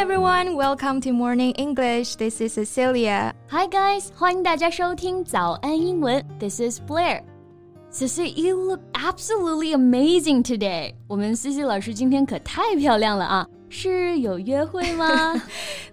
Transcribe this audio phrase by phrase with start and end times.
[0.00, 2.16] everyone, welcome to Morning English.
[2.16, 3.34] This is Cecilia.
[3.50, 6.24] Hi guys, 欢迎大家收听早安英文.
[6.38, 7.22] This is Blair.
[7.92, 10.94] Cecilia, you look absolutely amazing today.
[11.06, 13.46] 我们 Ceci 老师今天可太漂亮了啊！
[13.68, 15.34] 是有约会吗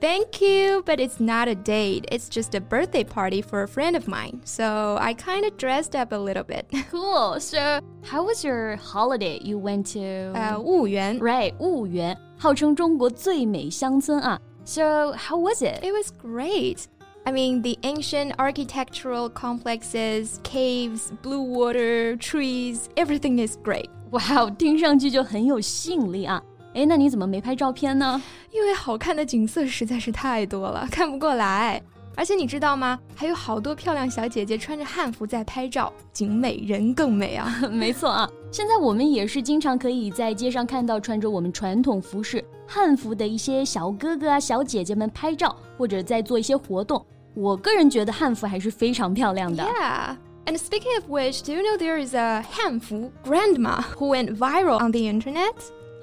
[0.00, 2.04] ？Thank you, but it's not a date.
[2.10, 4.40] It's just a birthday party for a friend of mine.
[4.44, 6.66] So I kind of dressed up a little bit.
[6.90, 7.40] Cool.
[7.40, 9.38] So how was your holiday?
[9.42, 11.18] You went to uh, 呃，婺源。
[11.20, 12.18] Right, 婺源。
[12.41, 14.39] 号称中国最美乡村啊。
[14.65, 15.83] So, how was it?
[15.83, 16.83] It was great.
[17.23, 23.89] I mean, the ancient architectural complexes, caves, blue water, trees, everything is great.
[24.11, 26.41] 哇，听上去就很有吸引力啊！
[26.73, 28.21] 哎，那你怎么没拍照片呢？
[28.51, 31.81] 因为好看的景色实在是太多了，看不过来。
[32.15, 32.97] 而且你知道吗？
[33.15, 37.61] 还有好多漂亮小姐姐穿着汉服在拍照，景美人更美啊！
[37.71, 47.05] 没错啊， 现在我们也是经常可以在街上看到穿着我们传统服饰汉服的一些小哥哥啊、小姐姐们拍照，或者在做一些活动。
[47.33, 49.63] 我个人觉得汉服还是非常漂亮的。
[49.63, 50.15] Yeah.
[50.45, 54.81] And speaking of which, do you know there is a Hanfu grandma who went viral
[54.81, 55.53] on the internet?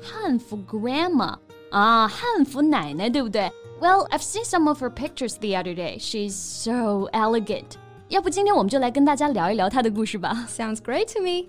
[0.03, 1.37] 汉服 grandma
[1.71, 3.51] 啊，汉服奶奶，对不对？
[3.81, 5.99] Well, I've seen some of her pictures the other day.
[5.99, 7.77] She's so elegant.
[8.09, 10.47] 要不今天我们就来跟大家聊一聊她的故事吧。
[10.49, 11.49] Sounds great to me.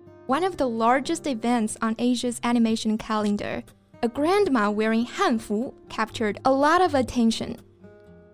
[0.30, 3.62] one of the largest events on Asia's animation calendar.
[4.02, 7.56] A grandma wearing Hanfu captured a lot of attention.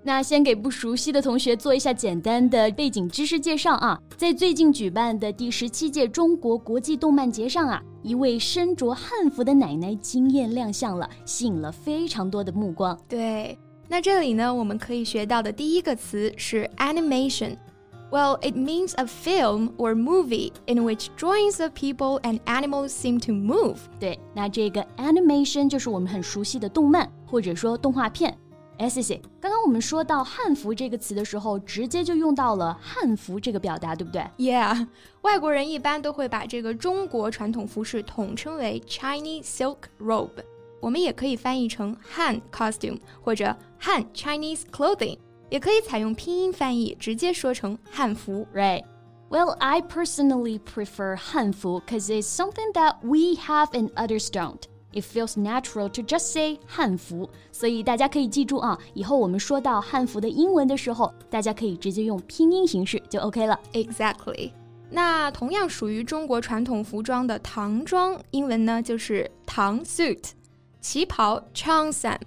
[0.04, 12.98] 那先给不熟悉的同学做一下简单的背景知识介绍啊，在最近举办的第十七届中国国际动漫节上啊，一位身着汉服的奶奶惊艳亮相了，吸引了非常多的目光。
[13.08, 13.56] 对，
[13.88, 17.56] 那这里呢，我们可以学到的第一个词是 animation。
[18.10, 23.18] well, it means a film or movie in which drawings of people and animals seem
[23.20, 23.76] to move.
[23.98, 28.36] 对，那这个 animation 就是我们很熟悉的动漫或者说动画片。
[28.78, 34.24] 哎，C C，刚刚我们说到汉服这个词的时候，直接就用到了汉服这个表达，对不对？
[34.38, 34.88] Yeah，
[35.20, 40.30] 外国人一般都会把这个中国传统服饰统称为 Chinese silk robe，
[40.80, 45.18] 我们也可以翻译成汉 costume 或者汉 Chinese clothing。
[45.49, 54.61] 也可以采用拼音翻译，直接说成汉服，right？Well, I personally prefer Hanfu because it's something that we have and others don't.
[54.93, 63.59] It feels natural to just say 汉服，所以大家可以记住啊，以后我们说到汉服的英文的时候，大家可以直接用拼音形式就 OK 了。
[63.73, 64.51] Exactly.
[64.89, 70.31] 那同样属于中国传统服装的唐装，英文呢就是唐 suit，
[70.79, 72.17] 旗袍 cheongsam。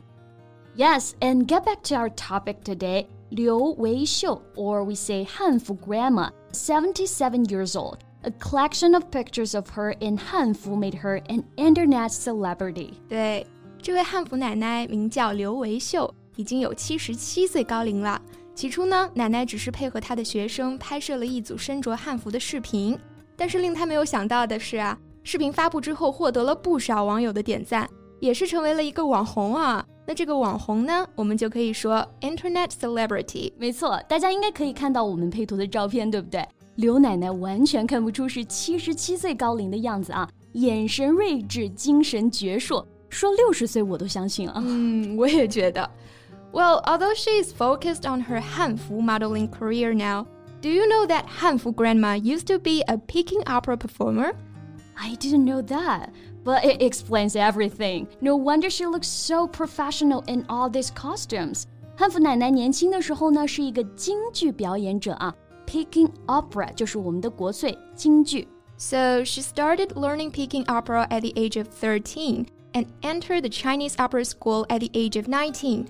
[0.76, 3.06] Yes, and get back to our topic today.
[3.30, 7.98] Liu Weixiu, or we say Hanfu Grandma, 77 years old.
[8.22, 12.94] A collection of pictures of her in Hanfu made her an internet celebrity.
[13.08, 13.46] 对，
[13.80, 18.20] 这位汉服奶奶名叫刘维秀，已经有七十七岁高龄了。
[18.54, 22.98] 起初呢，奶奶只是配合她的学生拍摄了一组身着汉服的视频，
[23.36, 27.88] 但是令她没有想到的是啊，视频发布之后获得了不少网友的点赞，
[28.20, 29.84] 也是成为了一个网红啊。
[30.05, 33.51] 那这个网红呢，我们就可以说 internet celebrity。
[33.57, 36.45] 没错，大家应该可以看到我们配图的照片，对不对？
[36.75, 44.61] 刘奶奶完全看不出是七十七岁高龄的样子啊，眼神睿智，精神矍铄，说六十岁我都相信啊。
[44.63, 45.89] 嗯，我也觉得。
[46.51, 50.27] Well, although she is focused on her Hanfu modeling career now,
[50.61, 54.33] do you know that Hanfu grandma used to be a Peking opera performer?
[54.95, 56.09] I didn't know that.
[56.43, 58.07] But it explains everything.
[58.21, 61.63] No wonder she looks so professional in all these costumes.
[61.97, 65.33] 汉服奶奶年轻的时候呢，是一个京剧表演者啊。
[65.65, 68.47] Peking opera 就是我们的国粹京剧。
[68.77, 74.23] So she started learning Peking opera at the age of 13 and entered the Chinese opera
[74.25, 75.85] school at the age of 19.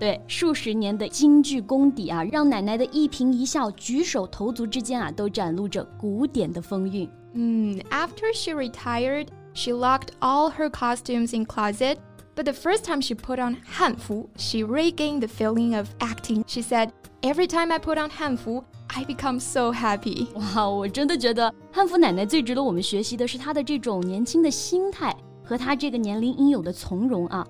[0.00, 7.08] 对，数十年的京剧功底啊，让奶奶的一颦一笑、举手投足之间啊，都展露着古典的风韵。
[7.34, 9.28] 嗯，After she retired.
[9.52, 11.96] She locked all her costumes in closet,
[12.36, 16.44] but the first time she put on hanfu, she regained the feeling of acting.
[16.46, 25.14] She said, "Every time I put on hanfu, I become so happy." 哇，我真的觉得汉服奶奶最值得我们学习的是她的这种年轻的心态
[25.44, 27.44] 和她这个年龄应有的从容啊。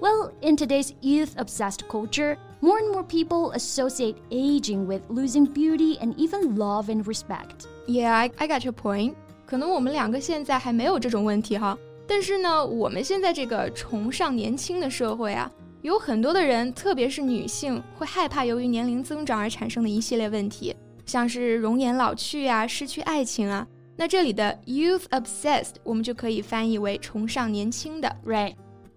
[0.00, 5.98] Well, in today's youth obsessed culture, more and more people associate aging with losing beauty
[6.00, 7.66] and even love and respect.
[7.86, 9.14] Yeah, I, I got your point.
[9.46, 15.50] 可能我们两个现在还没有这种问题哈，但是呢，我们现在这个崇尚年轻的社会啊，
[15.82, 20.74] 有很多的人，特别是女性，会害怕由于年龄增长而产生的一系列问题，
[21.06, 23.66] 像是容颜老去啊、失去爱情啊。
[23.96, 28.14] 那这里的 youth obsessed，我们就可以翻译为崇尚年轻的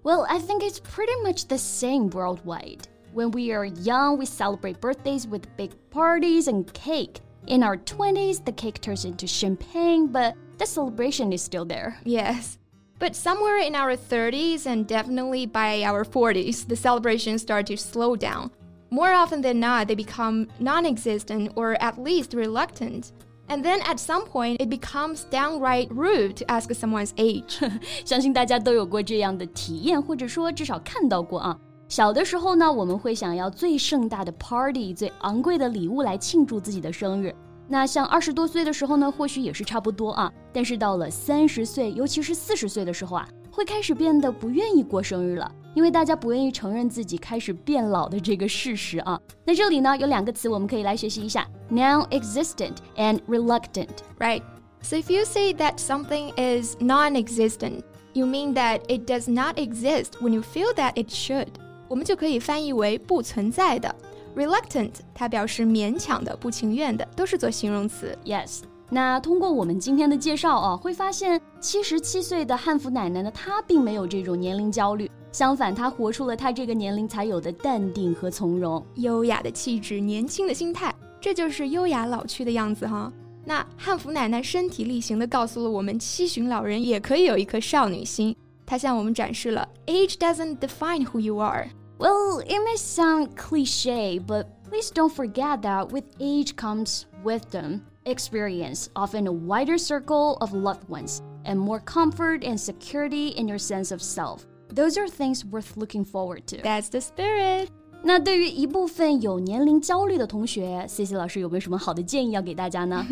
[0.04, 2.88] ，right？well, I think it's pretty much the same worldwide.
[3.12, 7.20] When we are young, we celebrate birthdays with big parties and cake.
[7.46, 11.98] In our 20s, the cake turns into champagne, but the celebration is still there.
[12.04, 12.58] Yes.
[12.98, 18.16] But somewhere in our 30s and definitely by our 40s, the celebrations start to slow
[18.16, 18.50] down.
[18.90, 23.12] More often than not, they become non existent or at least reluctant.
[23.46, 27.60] And then at some point, it becomes downright rude to ask someone's age.
[28.04, 31.58] 相信大家都有过这样的体验，或者说至少看到过啊。
[31.86, 37.34] 小的时候呢，我们会想要最盛大的 party、最昂贵的礼物来庆祝自己的生日。
[37.68, 40.32] 那像二十多岁的时候呢，或许也是差不多啊。
[40.52, 49.20] 但是到了三十岁，尤其是四十岁的时候啊，会开始变得不愿意过生日了，因为大家不愿意承认自己开始变老的这个事实啊。
[49.44, 54.41] 那这里呢有两个词我们可以来学习一下 ：non-existent and reluctant。Right.
[54.81, 60.13] So if you say that something is non-existent, you mean that it does not exist
[60.21, 61.47] when you feel that it should.
[61.87, 63.93] 我们就可以翻译为不存在的。
[64.35, 68.17] Reluctant，它表示勉强的、不情愿的，都是做形容词。
[68.23, 68.59] Yes。
[68.91, 80.93] 那通过我们今天的介绍啊，会发现七十七岁的汉服奶奶呢，她并没有这种年龄焦虑，相反，她活出了她这个年龄才有的淡定和从容，优雅的气质，年轻的心态，
[81.23, 83.11] 这就是优雅老去的样子哈。
[83.45, 88.35] 那汉服奶奶身体力行的告诉了我们，七旬老人也可以有一颗少女心。
[88.65, 95.89] 她向我们展示了 Age doesn't define who you are。Well, it may sound cliche, but please don't forget that
[95.89, 102.43] with age comes wisdom experience, often a wider circle of loved ones, and more comfort
[102.43, 104.45] and security in your sense of self.
[104.73, 106.61] Those are things worth looking forward to.
[106.61, 107.69] That's the spirit.
[108.06, 113.06] 那对于一部分有年龄焦虑的同学，Ceci 老师有没有什么好的建议要给大家呢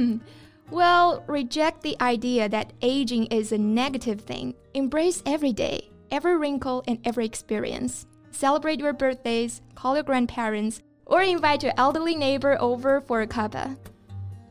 [0.70, 4.54] ？Well, reject the idea that aging is a negative thing.
[4.74, 8.02] Embrace every day, every wrinkle, and every experience.
[8.32, 13.78] Celebrate your birthdays, call your grandparents, or invite your elderly neighbor over for a cuppa.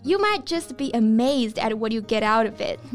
[0.04, 2.80] You might just be amazed at what you get out of it.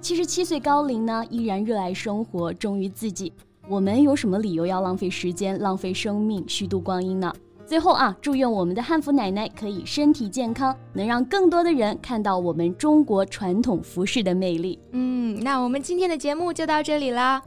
[0.00, 3.32] 七十七岁高龄呢，依然热爱生活，忠于自己。
[3.68, 7.32] 我们有什么理由要浪费时间、浪费生命、虚度光阴呢？
[7.66, 14.76] 最后啊，祝愿我们的汉服奶奶可以身体健康，能让更多的人看到我们中国传统服饰的魅力。
[14.90, 17.40] 嗯，那我们今天的节目就到这里啦。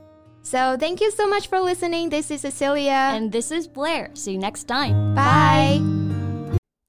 [0.44, 2.10] So thank you so much for listening.
[2.10, 3.18] This is Cecilia.
[3.18, 4.12] And this is Blair.
[4.14, 5.14] See you next time.
[5.16, 5.93] Bye.